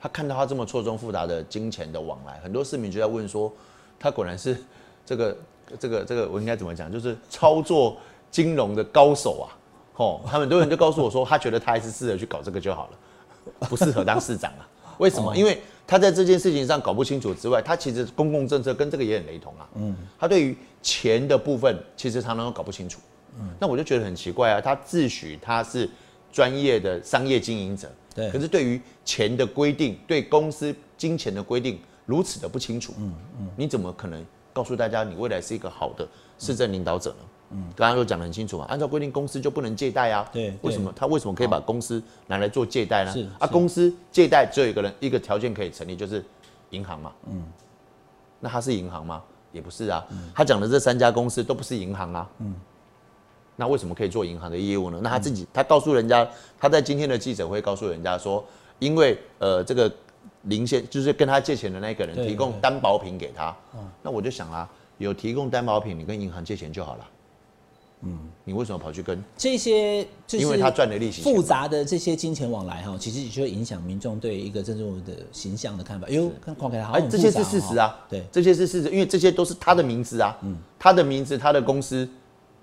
[0.00, 3.52] 他看到他这么错综复杂的金钱的往来，很多市民就在问说，
[3.98, 4.56] 他果然是
[5.04, 5.36] 这个
[5.78, 6.90] 这个这个，我应该怎么讲？
[6.90, 7.96] 就是操作
[8.30, 9.46] 金融的高手啊！
[9.96, 14.68] 哦，他们很多人就告诉我说， 他觉得他还是适合去搞这个就好了，不适合当市长啊。
[14.98, 15.36] 为什么？
[15.36, 19.68] 因为他在这件事情上搞不清楚之外，他其实公共政策跟这个也很雷同啊。
[19.74, 23.00] 嗯，他对于钱的部分，其实常常都搞不清楚。
[23.38, 25.88] 嗯，那我就觉得很奇怪啊，他自诩他是
[26.32, 37.16] 专业的商业经营者，对可是对于钱的规定，对公司金钱的规定如此的不清楚，嗯嗯，你怎么可能告诉大家你未来是一个好的市政领导者呢？
[37.50, 40.90] 嗯，刚刚又讲得很清楚嘛，按照规定公司就不能借贷啊，对为什么？
[40.96, 43.12] 他为什么可以把公司拿来做借贷呢？
[43.12, 46.24] 是啊，公司借贷只有一个人一个条件可以成立，就是
[46.70, 47.44] 银行嘛，嗯，
[48.40, 49.22] 那他是银行吗？
[49.52, 52.54] 也不是啊，他讲的这三家公司都不是银行啊，嗯，
[53.56, 54.98] 那为什么可以做银行的业务呢？
[55.02, 56.26] 那他自己他告诉人家，
[56.58, 58.42] 他在今天的记者会告诉人家说，
[58.78, 59.90] 因为呃这个
[60.42, 62.60] 林先就是跟他借钱的那个人提供对。
[62.60, 63.54] 担保品给他，
[64.02, 67.08] 那我就想啊，有提供担保品，你跟银行借钱就好了，
[68.02, 69.22] 嗯，你为什么跑去跟？
[69.36, 76.08] 这些因为他赚的利息复杂的这些金钱往来哈，其实也就会影响民众对一个政治人物的形象的看法。
[76.08, 80.56] 哟，看看起来好像哎，这些是事实啊，对，这些是事实，因为这些都是他的名字啊，嗯。
[80.80, 82.08] 他的名字，他的公司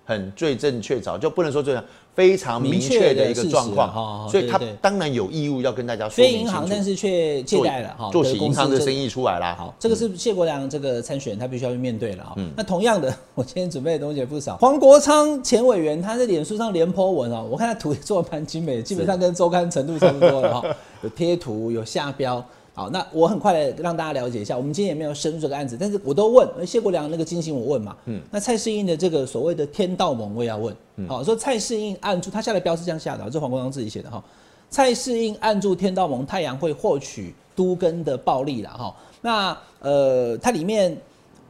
[0.05, 9.55] 很最正确凿，就不能说罪证，非常明确的一个状况所以他当然有义务要跟大家说非银行，但是却借贷了哈，做起银行的生意出来了。
[9.55, 12.35] 好，这个是谢国良这个参选他必须要去面对了哈。
[12.55, 14.55] 那同样的，我今天准备的东西也不少。
[14.57, 20.75] 黄国昌前委员他在脸书上连 po 文哦，我看他图也做的蛮精美的，基本上跟周刊程度差不多了哈。
[21.01, 22.43] 有贴图，有下标。
[22.75, 30.75] 好，那我很快的让大家了解一下，我们今天也没有深入这个案子，但是我都问谢国良那个金星我问嘛，嗯，那蔡世英的这个所谓的天道盟我也要问，
[31.07, 34.21] 好，说蔡世英按住他下的标是这样下的，这是黄国昌自己写的哈，
[34.69, 38.93] 蔡世英按住天道盟太阳会获取都根的暴利了哈。
[39.21, 40.95] 那呃，它里面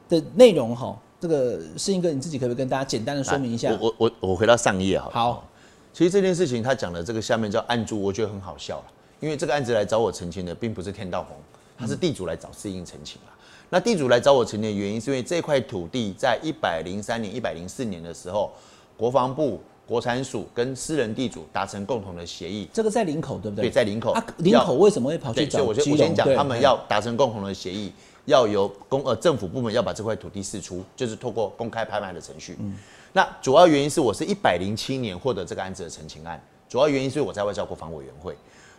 [0.08, 3.76] 的内容哈，这个世英哥你自己可不可以跟大家简单的说明一下？
[3.82, 5.12] 我我我我回到上一页好了。
[5.16, 5.48] 好，
[5.92, 8.84] 其实这件事情他讲的这个下面叫按住，我觉得很好笑了，
[9.20, 11.38] 因为这个案子来找我澄清的并不是天道红，
[11.78, 13.32] 他是地主来找世英澄清了。
[13.70, 18.54] 那地主来找我澄清的原因，是因为这块土地在一百零三年、一百零四年的时候，
[18.96, 23.66] 国防部国产署跟私人地主达成共同的协议，这个在林口对不对？
[23.66, 24.12] 对，在林口。
[24.12, 25.82] 啊，林口为什么会跑去找，所以找？
[25.82, 27.92] 我先我先讲，他们要达成共同的协议，
[28.26, 32.58] 要由公呃政府部门要把这块土地释出，就是透过公开拍卖的程序。
[32.60, 32.76] 嗯
[33.14, 38.36] 那主要原因是我是一百零七年获得这个案子的澄清案，主要原因是我在外交国防委员会。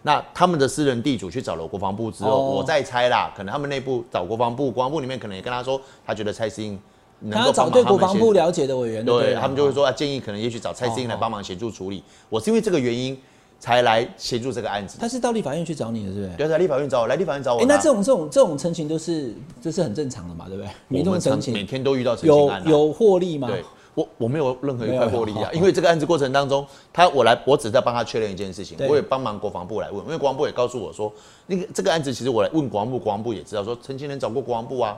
[0.06, 6.78] 那他们的私人地主去找了国防部之后，哦我再猜啦，可能他们内部找国防部，国防部里面可能也跟他说，他觉得蔡思应
[7.18, 12.04] 能他要够帮找对国防部了解的委员，对他们就会说啊，建议可能也许找蔡思应来帮忙协助处理。
[12.28, 13.18] 我是因为这个原因
[13.58, 14.96] 才来协助这个案子。
[15.00, 16.36] 他是到立法院去找你的，对不对？
[16.36, 17.66] 对，在立法院找我，来立法院找我。
[17.66, 20.70] 那这种这种这种陈情都是这是很正常的嘛，对不对？
[20.86, 22.64] 民众我们常陈情每天都遇到陈情有案啊。
[22.70, 23.48] 有获利吗？
[23.48, 23.64] 对，
[23.96, 31.10] 我我没有任何一块获利啊，因为这个案子过程当中，他我来，我只在帮他确认一件事情，我也帮忙国防部来问，因为国防部也告诉我说，
[31.46, 34.94] 那个这个案子其实我来问国防部，国防部也知道说，陈情人找过国防部啊，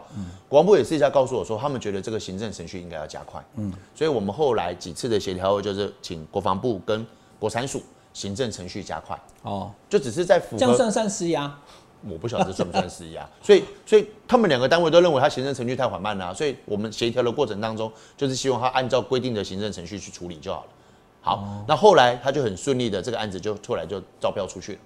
[0.48, 7.06] 国防部也私下告诉我说，他们觉得这个行政程序应该要加快，嗯，所以我们后来几次的协调就是请国防部跟
[7.38, 7.80] 国产署
[8.12, 11.56] 行政程序加快，哦，就只是在符合这样算算施压？
[12.08, 20.68] 我不晓得这算不算施压， 所以所以他们两个单位都认为他行政程序太缓慢了啊、所以我们协调的过程当中，就是希望他按照规定的行政程序去处理就好了。
[21.20, 24.78] 好，那后来他就很顺利的这个案子就后来就招标出去了，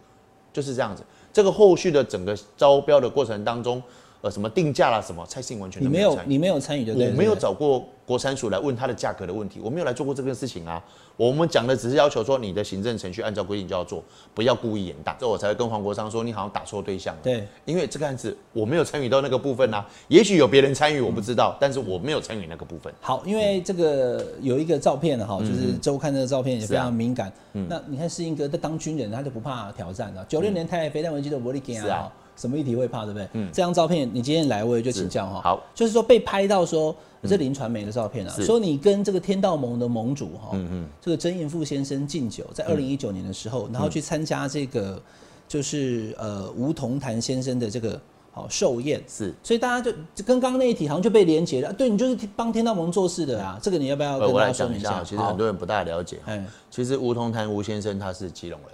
[0.53, 1.05] 就是这样子。
[1.33, 3.83] 这个后续的整个招标的过程当中，
[4.23, 7.11] 呃，什么定价啦什么，蔡信完全你都没有你没有参与，对？
[7.11, 10.83] 我没有找过国产署来问他的价格的问题，我没有来做过这个事情啊。
[11.17, 14.03] 我们讲的只是要求说你的行政程序按照规定就要做，
[14.35, 15.15] 不要故意延宕。
[15.19, 17.21] 这我才会跟黄国昌说，你好像打错对象了。
[17.23, 22.93] 对，因为这个案子我没有参与到那个部分啊，也许有别人参与，我不知道，但是我没有参与那个部分。
[23.01, 27.33] 好，因为这个有一个照片哈，就是周刊的照片也非常敏感。
[27.69, 30.25] 那你看世英哥在当军人，他就不怕挑战了。
[30.27, 33.29] 九六年台海飞弹危机的伯利根是啊啊，什么议题会怕，对不对？
[33.35, 35.41] 嗯这张照片你今天来，我也就请教哈。
[35.43, 40.59] 好，就是说被拍到说，这林传媒的照片啊，是说你跟这个天道盟的盟主哈，
[41.01, 45.01] 这个曾荫富先生敬酒，在二零一九年的时候，然后去参加这个
[45.47, 48.01] 就是呃吴桐潭先生的这个
[48.33, 49.03] 好寿宴。
[49.07, 54.89] 是，所以大家就就跟刚刚那一题好像就被连结了，对你就是帮天道盟做事的啊，这个你要不要呃，跟我大家说明一下？
[54.91, 56.19] 来讲一下，其实很多人不大了解。
[56.25, 58.71] 哎，其实吴桐潭吴先生他是基隆人，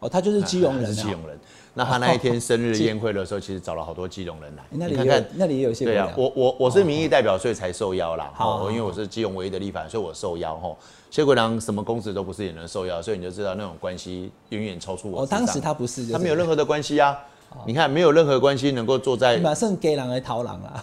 [0.00, 1.38] 哦，他就是基隆人啊， 他是基隆人。
[1.74, 4.62] 那他那一天生日宴会的时候，其实找了好多基隆人来。
[4.70, 8.30] 那你看看，那里也有谢国良，对啊我我我是民意代表，所以才受邀啦。
[8.34, 10.76] 好哦，因为我是基隆唯一的立法人，所以我受邀吼。
[11.10, 15.26] 谢国良什么公职都不是也能受邀，所以你就知道那种关系远远超出我。
[15.26, 17.18] 当时他不是，他没有任何的关系啊。
[17.66, 20.80] 你看，没有任何关系能够坐在马上给狼来逃狼啦。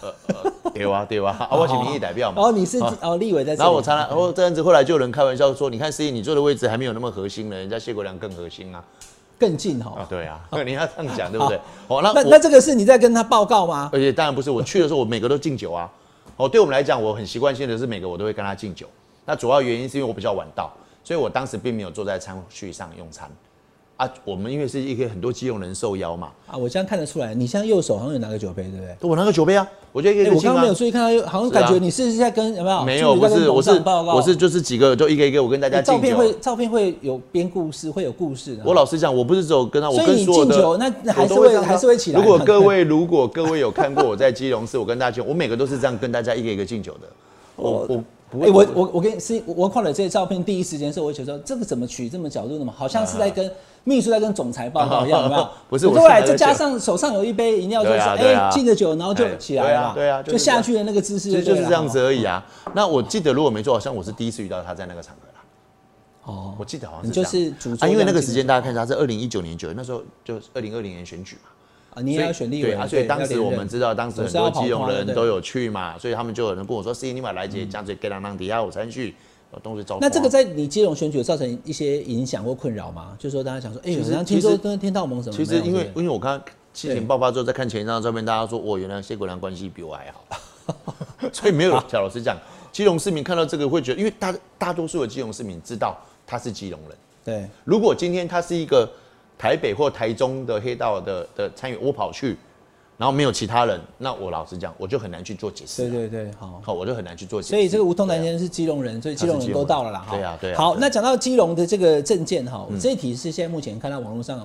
[0.74, 2.42] 对啊对啊， 啊，我是民意代表嘛。
[2.42, 8.84] 哦，你是哦，立委在，然后我常常，然后这样子，后来就有人开玩笑说，你看司仪你坐的位置还没有那么核心呢，人家谢国良更核心啊。
[9.38, 10.06] 更近哈啊，。
[10.08, 11.58] 对啊， 你要这样讲，对不对？
[11.88, 13.88] 哦，那那那这个是你在跟他报告吗？
[13.92, 15.90] 而且当然不是，我去的时候我每个都敬酒啊。
[16.36, 18.86] 哦，对我们来讲，我很习惯性的是每个我都会跟他敬酒。
[19.24, 20.72] 那主要原因是因为我比较晚到，
[21.04, 23.30] 所以我当时并没有坐在餐序上用餐。
[23.98, 29.10] 啊，我们因为是一个很多基隆人受邀嘛，啊，我这样看得出来，你现在右手好像有拿个酒杯，对不对？
[29.10, 30.74] 我拿个酒杯啊，我觉得我刚刚没有。
[30.74, 32.84] 注意看到，好像感觉你是在跟有没有？
[32.84, 33.82] 没有，不是，我是。
[33.84, 35.82] 我是就是几个就一个一个我跟大家。
[35.82, 38.62] 照片会照片会有编故事，会有故事的。
[38.64, 47.08] 我老实讲，我不是只有跟他，我跟所有的敬酒那那还是会还是会起来如果各位如果各位有看过我在基隆市，我跟大家敬，我每个都是这样跟大家一个一个敬酒的。
[47.56, 53.50] 我我不哎、会，我我我跟你是，我看了这些照片，第一时间是我觉得这个怎么取这么角度的嘛，好像是在跟
[53.88, 55.48] 秘书在跟总裁报告一样，有没有？
[55.70, 62.44] 不是我后来再加上手上有一杯饮料，就对是哎敬着酒，然后就哎起来了，对啊就下去的那个姿势就是这样子而已啊。
[62.74, 65.40] 那我记得如果没错，好像我是第一次遇到他在那个场合啦。
[66.24, 66.54] 哦。
[66.58, 67.38] 我记得好像你就是
[67.88, 71.48] 因为那个时间大家看一下，是二零一九年九月，那时候就是二零二零年选举嘛。
[71.94, 75.40] 啊，你也要选立委啊，所以当时我们知道，当时很多基隆人都有。
[75.40, 79.14] 去嘛，所以他们就有人跟我说：“：“C，你把来姐这样子给他让底下我参序，
[79.50, 83.16] 呃东西招。”那这个在你基隆选举有造成一些影响或困扰吗？
[83.18, 85.36] 就是说大家想说，哎、其实好像听说跟天道盟什么？
[85.36, 90.24] 其实因为因为我刚刚事情爆发之后，再看前一张照片，大家说：“哦，原来谢国良关系比我还好。
[91.32, 92.36] ”所以没有，小老师讲，
[92.70, 96.90] 基隆市民看到这个会觉得，因为大大多数的基隆市民知道他是基隆人。
[96.90, 98.88] 是对如果今天他是一个
[99.36, 102.36] 台北或台中的黑道的的参与，我跑去，
[102.98, 105.88] 然后没有其他人，那我老实讲，我就很难去做解释啊。
[105.88, 106.60] 对对对，好。
[106.64, 107.50] 好，我就很难去做解释。
[107.50, 110.00] 所以这个吴通南先生是基隆人，所以基隆人都到了啦。
[110.00, 114.44] 哈对啊对啊好，那讲到基隆的这个证件哈，这一题是现在目前看到网络上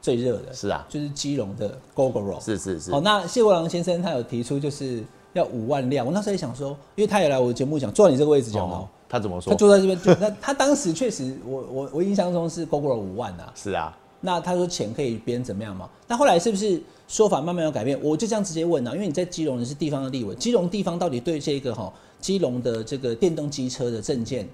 [0.00, 2.44] 最热的，是啊就是基隆的 GoGoRo。
[2.44, 9.56] 是是是好，，那谢国良先生他有提出就是要五万辆，我那时候也想说，因为他也来我的节目讲，坐在你这个位置讲哦哦，，他怎么说他？
[9.56, 13.52] 坐在这边，就那他当时确实，我我我印象中是 GoGoRo 五万啊。
[13.54, 15.88] 是啊，那他说钱可以编怎么样嘛？
[16.08, 16.82] 那后来是不是
[17.12, 18.02] 说法慢慢有改变？
[18.02, 24.48] 我就这样直接问啊，因为你在基隆你是地方的立委，基隆地方到底对这个哈基隆的这个电动机车的证件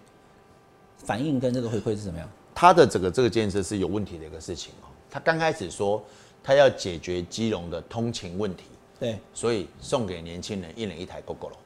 [0.97, 2.29] 反应跟这个回馈是怎么样？
[2.53, 4.91] 他的整个这个建设是有问题的一个事情哦。
[5.09, 6.03] 他刚开始说
[6.43, 8.65] 他要解决基隆的通勤问题，
[8.99, 11.57] 对，所以送给年轻人一人一台 GoGo 了，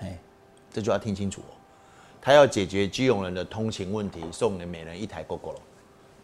[0.00, 0.18] 哎，
[0.72, 1.54] 这就要听清楚哦。
[2.20, 5.60] 他要解决基隆人的通勤问题，送给每人一台 GoGo 了，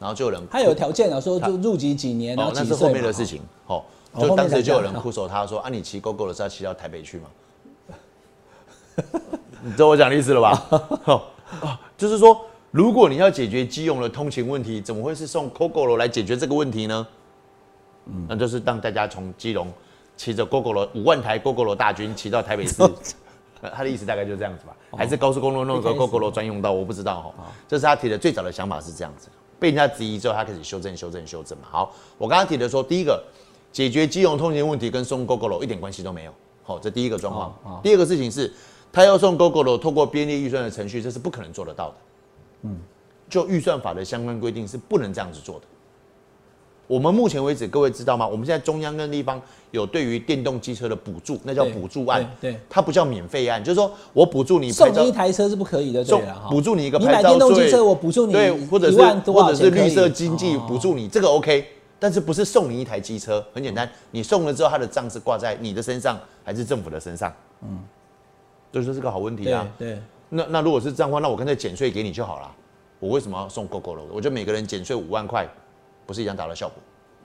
[0.00, 3.24] 然后就有人他有条件啊，说就入籍几年，然后，哦那是后面的事。
[3.24, 3.40] 情。
[3.68, 3.86] 哦，哦后面
[4.18, 7.28] 就当时就有人哭手，他说啊，你骑 GoGo 的是要骑到台北去吗？
[9.62, 11.22] 你知道我讲的意思了吧？
[11.98, 12.40] 就是说，
[12.70, 17.06] 如果你要解决基隆的通勤问题，怎么会是送 GoGo 来解决这个问题呢？
[18.06, 19.72] 嗯，那就是让大家从基隆
[20.16, 22.82] 骑着 GoGo 五万台 GoGo 大军骑到台北市。
[22.82, 22.90] 呃
[23.74, 27.34] 他的意思大概就是这样子吧，还是高速公路弄个哦一开始 GoGo 专用道，我不知道哈。
[27.66, 31.64] 这是他提的最早的想法是这样子，被人家质疑之后，他开始修正、修正、修正嘛。
[31.70, 33.24] 好，我刚刚提的说，第一个
[33.72, 36.32] 解决基隆通勤问题跟送 GoGo 一点关系都没有。
[36.62, 37.80] 好，这第一个状况哦哦。
[37.82, 38.52] 第二个事情是，
[38.92, 41.94] 他要送 GoGo 透过编列预算的程序，这是不可能做得到的。
[42.62, 42.78] 嗯，
[43.28, 45.62] 就预算法的相关规定是不能这样子做的。
[46.88, 48.24] 我们目前为止，各位知道吗？
[48.26, 56.22] 我们现在中央跟地方有对于电动机车的补助，那叫对补助案，对对它不叫免费案，就是说我补助你送你一台车是不可以的，对。
[56.48, 58.98] 补助你一个你买电动机车，我补助你对，或者是
[59.32, 61.66] 或者是绿色经济哦补助你，这个 OK，
[61.98, 63.44] 但是不是送你一台机车？
[63.54, 67.32] 很简单，你送了之后，他的账是挂在你的身上还是政府的身上？
[67.62, 67.82] 嗯，
[68.72, 69.66] 所以说是个好问题啊。
[69.78, 72.54] 对，那那如果是这样的话，那我干脆减税给你就好了。
[72.98, 74.02] 我为什么要送 GoGo 了？
[74.10, 75.48] 我觉得每个人减税五万块，
[76.06, 76.76] 不是一样达到效果？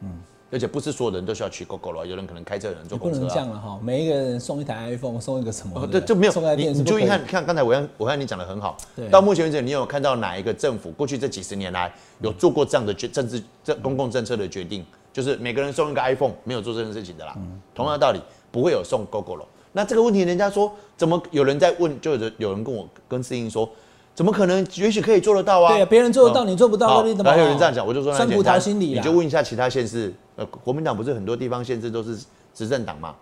[0.02, 0.20] 嗯，
[0.52, 3.34] 而且不是所有人都需要骑 GoGo 了，有人可能开车，有人坐不能公车啊。
[3.34, 3.80] 这样了哈。
[3.82, 14.86] 每一个人送一台 iPhone，送一个什么哦，对，就没有送台你你注意看看刚才我看我看你讲的很好对，到目前为止，你有看到哪一个政府过去这几十年来有做过这样的决政治政公共政策的决定？
[15.14, 17.34] 就是每个人送一个 iPhone，没有做这件事情的啦。
[17.38, 19.46] 嗯同样的道理，不会有送 GoGo 了。
[19.74, 23.70] 那这个问题，人家说怎么有人在问，就有人有人跟我跟司英说，
[24.14, 24.66] 怎么可能？
[24.76, 25.74] 也许可以做得到啊。
[25.74, 27.32] 对啊，别人做得到，哦你做不到，好那你怎么？
[27.32, 29.02] 然后有人这样讲，我就说那酸葡萄心理啦。
[29.02, 32.18] 你就问一下其他县市，呃，国民党不是很多地方县市都是
[32.54, 33.16] 执政党嘛？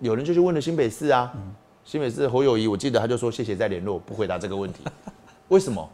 [0.00, 4.80] 有人就去问了新北市啊，嗯新北市侯友谊，我记得他就说谢谢再联络，不回答这个问题，
[5.48, 5.88] 为什么？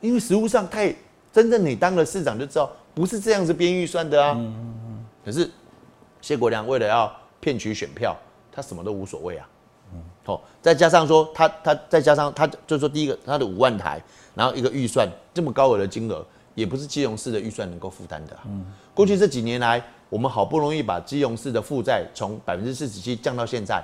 [0.00, 0.94] 因为实务上太
[1.32, 4.34] 真正你当了市长就知道，不是这样子编预算的啊。
[4.36, 5.50] 嗯可是
[6.20, 8.14] 谢国良为了要骗取选票，
[8.52, 9.48] 他什么都无所谓啊。
[10.26, 14.02] 哦，再加上说他他再加上他就是说第一个他的五万台，
[14.34, 18.42] 然后一个预算这么高额的金额，也不是基隆市的预算能够负担的、啊。
[18.94, 23.82] 过去这几年来，我们好不容易把基隆市的负债从百分之四十七降到现在，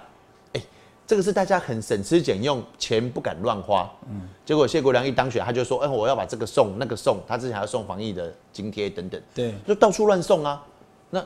[0.53, 0.62] 哎、
[1.07, 3.90] 这个是大家很省吃俭用，钱不敢乱花。
[4.09, 10.64] 嗯，结果谢国良一当选，他就说，哎、我要把这个送那个送，他之前还要送防疫的津贴等等，对，就到处乱送啊。
[11.11, 11.22] 那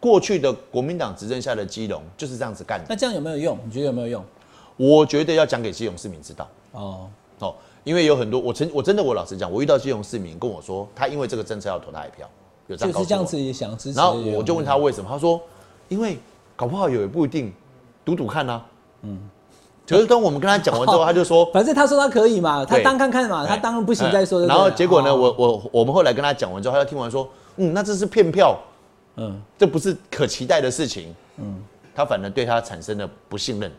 [0.00, 2.86] 过去的国民党执政下的基隆就是这样子干的。
[2.88, 3.58] 那这样有没有用？
[3.64, 4.24] 你觉得有没有用？
[4.78, 7.08] 我觉得要讲给基隆市民知道哦，
[7.40, 12.26] 哦，因为有很多我曾我真的我老实讲，我遇到基隆市民跟我说，他因为这个政策要投他一票，
[12.68, 13.98] 就是这样子也想支持。
[13.98, 15.38] 然后我就问他为什么，他说
[15.88, 16.18] 因为
[16.56, 17.52] 搞不好有也不一定，
[18.04, 18.64] 赌赌看啊。
[19.02, 19.18] 嗯，
[19.86, 24.46] 可是当我们跟他讲完之后，他就说反正他说他可以嘛，他对当看看嘛，他哎当不行再说。
[24.46, 28.56] 然后结果呢，哦我我我们后来跟他讲完之后，他就听完说，嗯，那这是骗票，
[29.16, 31.14] 嗯，这不是可期待的事情。
[31.38, 31.60] 嗯，
[31.94, 33.72] 他反而对他产生了不信任。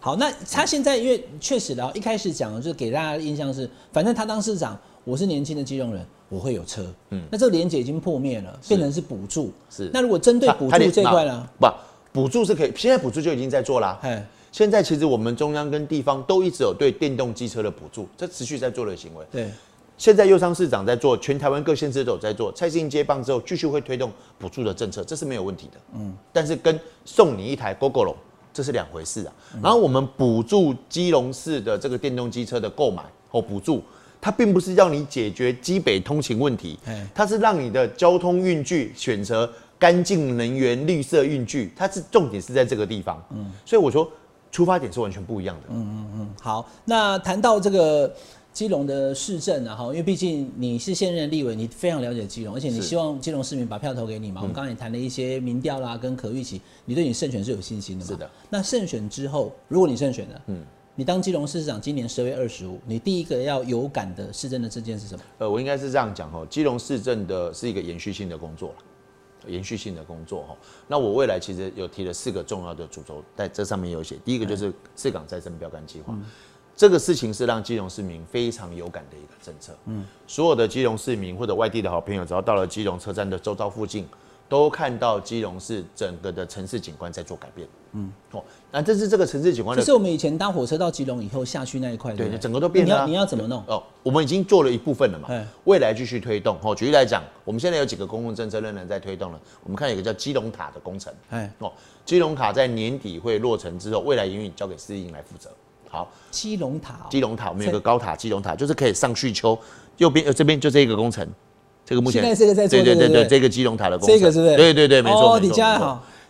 [0.00, 6.86] 好，那他现在因为确实的，一开始讲的就是给大家的印象是，反正他当市长，我是年轻的金融人，我会有车。
[7.10, 9.52] 嗯，那这个连结已经破灭了，变成是补助。
[9.68, 11.48] 是那如果针对补助这一块呢？
[11.58, 11.66] 不，
[12.12, 13.98] 补助是可以，现在补助就已经在做啦。
[14.02, 19.24] 哎，现在其实我们中央跟地方都一直有对电动机车的补助，这持续在做的行为。
[19.32, 19.50] 对，
[19.96, 22.52] 现在右昌市长在做，全台湾各县市都有在做。
[22.52, 25.80] 蔡适应接棒之后，继续会推动补助的政策，这是没有问题的。
[25.96, 28.14] 嗯，但是跟送你一台 GoGo
[28.58, 29.32] 这是两回事啊。
[29.62, 33.84] 然后我们补助基隆市的这个电动机车的购买或补助，
[34.20, 43.24] 它并不是让你解决基北通勤问题哎，它是让你的交通运具选择干净能源、绿色运具，它是重点是在这个地方。
[43.30, 44.10] 嗯，所以我说
[44.50, 45.68] 出发点是完全不一样的。
[45.70, 48.12] 嗯嗯嗯，好，那谈到这个
[48.58, 54.40] 基隆的市政啊，哈，因为毕竟你是现任立委，你非常了解基隆，而且你希望基隆市民把票投给你嘛。
[54.40, 58.10] 我们刚刚也谈了一些民调啦，跟可预期，你对你胜选是有信心的嘛？
[58.10, 58.28] 是的。
[58.50, 60.64] 那胜选之后，如果你胜选了，嗯，
[60.96, 65.22] 你当基隆市长，今年十月二十五，你第一个要有感的市政的政件是什么？
[65.38, 68.76] 呃，我应该是这样讲哦，基隆市政的是一个延续性的工作了，
[69.46, 70.56] 延续性的工作哈。
[70.88, 74.16] 那我未来其实有提了四个重要的主轴，在这上面有写。
[74.24, 76.12] 第一个就是四港再生标杆计划，
[76.78, 79.72] 这个事情是让基隆市民非常有感的一个政策。
[79.86, 84.06] 嗯，所有的基隆市民或者外地的好朋友，只要到了基隆车站的周遭附近，
[84.48, 87.66] 都看到基隆市整个的城市景观在做改变。
[87.94, 93.60] 嗯，哦，那这是这个城市景观的就是我们以前搭火车到基隆以后下去那一块，不对整个都变了啊你要你要怎么弄？
[93.66, 96.56] 哦，我们已经做了一部分了嘛哎，未来继续推动。
[96.62, 99.40] 哦，举例来讲，我们现在有几个公共政策仍然在推动了。
[99.64, 101.72] 我们看有一个叫基隆塔的工程，哎，哦，
[102.04, 105.50] 基隆塔在年底会落成之后，未来营运交给市营来负责。
[105.98, 109.58] 好，基隆塔哦，基隆塔我们有个高塔，基隆塔就是可以上去丘，
[109.96, 111.26] 右边呃这边就这一个工程，
[111.84, 114.56] 这个目前现在这个在做对对对对，这个基隆塔的工程，这个是不是？
[114.56, 115.40] 对对对，没错，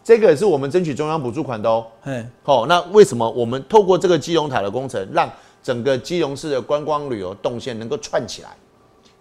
[0.03, 1.87] 这个也是我们争取中央补助款的哦。
[2.05, 5.31] 哎，好、那为什么我们透过这个基隆塔的工程，让
[5.63, 8.49] 整个基隆市的观光旅游动线能够串起来？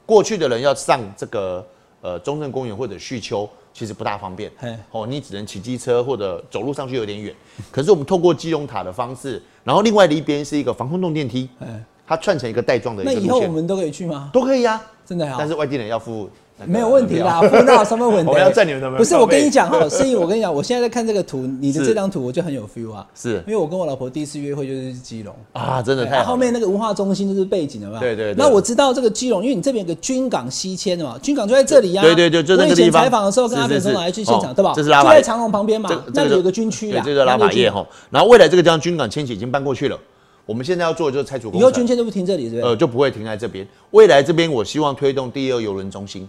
[0.06, 1.66] 过去的人要上这个
[2.02, 4.52] 呃中正公园或者旭丘，其实不大方便。
[4.90, 7.32] 哦，你只能骑机车或者走路上去有点远。
[7.70, 14.32] 可是我们透过基隆塔的方式，然后另外的一边是一个防空洞电梯，哎，它串成一个带状的那一个路线，以后我们都可以去吗？
[14.34, 14.84] 都可以啊。
[15.06, 16.28] 真的呀但，是外地人要付
[16.60, 18.28] 那个没有问题啦，不到什么问题。
[18.30, 25.36] 我们要占你们的门不是，我跟你讲哈， 所以我跟你讲，我现在在看这个图，你的这张图我就很有 feel 啊，是因为我跟我老婆第一次约会就是基隆。
[25.54, 28.00] 啊，真的太后面那个文化中心就是背景，有没有？
[28.00, 34.74] 对对对那我知道这个基隆，因为你这边有个军港西迁的嘛，军港就在这里呀、对对对就那个我以前地方采访的时候跟阿扁说来去现场，哦对吧？
[34.76, 37.86] 这是拉就在长隆旁边嘛这个，那里有个军区对，啦，这个拉法叶哈。
[38.10, 39.98] 然后未来这个地方军港迁徙已经搬过去了，
[40.46, 42.62] 我们现在要做的就是拆除工程，以后军舰都不停这里，是不是？
[42.64, 43.68] 呃就不会停在这边。
[43.92, 46.28] 未来这边我希望推动第二邮轮中心，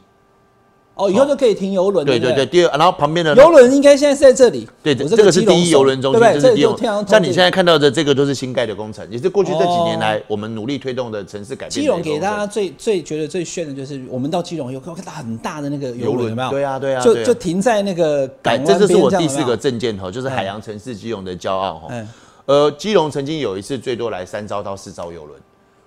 [0.99, 4.69] 哦，以后就可以停游轮，对对对，第二，然后旁边的游轮应该现在是在这里。
[4.83, 6.43] 对，我这个是第一游轮中心，对不对？
[6.43, 6.63] 这是第
[7.09, 11.87] 像你这现在看到的这个都是新盖的工程，也是过去这几年哦来我们努力推动的城市改变基。
[11.87, 16.51] 隆给大家最最觉得最炫的就是，我们到基隆有看到很大的那个游轮，有没有？
[16.51, 21.89] 对啊对啊就就停在那个这就是我第四个证件哈，就是海洋城市基隆的骄傲哈。
[21.91, 22.07] 哎，
[22.47, 25.41] 呃，基隆曾经有一次最多来三艘到四艘游轮，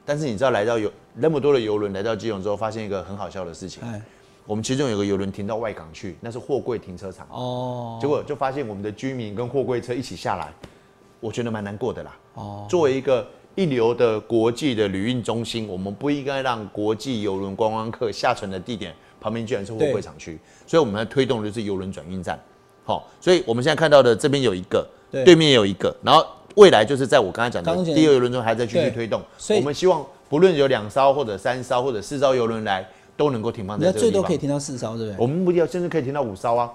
[0.05, 4.01] 但是你知道来到游那么多的游轮来到基隆之后，发现一个很好笑的事情，哎，
[4.45, 10.51] 我们其中有个游轮停到外港去，那是货柜停车场，哦，结果就发现我们的居民跟货柜车一起下来，
[11.19, 12.17] 我觉得蛮难过的啦。
[12.33, 13.25] 哦，作为一个
[13.55, 22.39] 一流的国际的旅运中心，我们不应该让国际游轮观光客下船的地点旁边居然是货柜厂区，所以我们在推动的就是游轮转运站。
[22.83, 25.23] 好，所以我们现在看到的这边有一个，对。
[25.23, 26.25] 对面也有一个，然后
[26.55, 29.21] 未来就是在我刚才讲的第二游轮中还在继续推动。
[29.37, 32.83] 所以我们希望不论有两艘或者三艘或者四艘游轮来，
[33.15, 34.01] 都能够停放在这个地方。
[34.01, 35.21] 最多可以停到四艘，对不对？
[35.21, 36.71] 我们目的甚至可以停到五艘啊！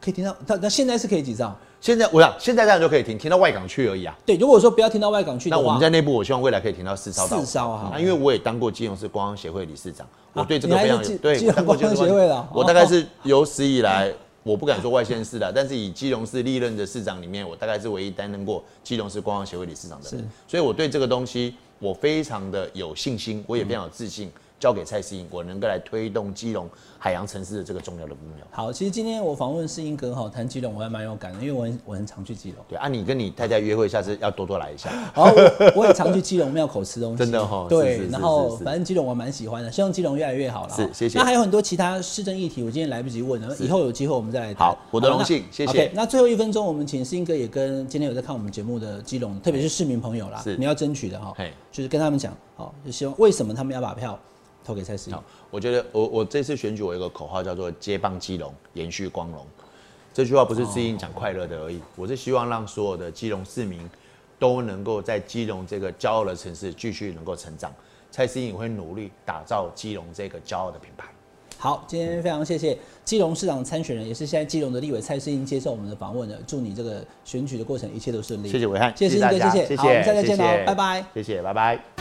[0.00, 1.50] 可以停到，那那现在是可以几艘？
[1.80, 4.16] 现在我想现在这样就可以停，停到外港去而已啊。
[4.24, 14.12] 对，如果说不要停到外港去那我们在内部，我希望未来可以停到四艘到四艘啊那因为我也当过基隆市观光协会理事长，我对这个非常有对，是基基我当过隆观光协会的哦我大概是有史以来，
[14.42, 28.46] 我不敢说外县市的，但是以基隆市历任的市长里面，我大概是唯一担任过基隆市观光协会理事长的人是，所以我对这个东西我非常的有信心，我也非常有自信，交给蔡思颖，我能够来推动基隆海洋城市的这个重要的目标。
[28.50, 34.90] 好，其实今天我访问世英哥哈，谈基隆我还蛮有感的，因为我很我很常去基隆，对啊，你跟你太太约会，下次要多多来一下。
[35.12, 40.74] 好我我也常去基隆庙口吃东西，真的哦是对是，是然后反正基隆我蛮喜欢的，希望基隆越来越好了。
[40.74, 44.66] 是谢谢那还有很多其他市政议题，我今天来不及问了，以后有机会我们再来谈。
[44.66, 51.34] 好我的荣幸谢谢 OK，那最后一分钟，我们请世英哥也跟今天有在看我们节目的基隆，特别是市民朋友啦，你要争取的哈，
[51.70, 54.18] 就是跟他们讲，好，就希望为什么他们要把票
[54.66, 59.46] 投给蔡思颖好，我觉得我我这次选举我有一个口号叫做“接棒基隆，延续光荣”。
[60.12, 63.88] 这句话不是自己讲快乐的而已，我是希望让所有的基隆市民
[64.38, 67.72] 都能够在基隆这个骄傲的城市继续能够成长。
[68.10, 71.06] 蔡思颖会努力打造基隆这个骄傲的品牌。
[71.58, 78.48] 好，今天非常谢谢基隆市长参选人，也是现在基隆的立委蔡世英接受我们的访问的，祝你这个选举的过程一切都顺利。
[78.48, 81.04] 谢谢伟汉，谢谢大家，谢谢，好，我们下次再见喽，拜拜。
[81.14, 81.95] 谢谢，拜拜。